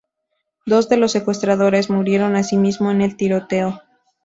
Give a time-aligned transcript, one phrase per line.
[0.65, 3.83] Dos de los secuestradores murieron asimismo en el tiroteo.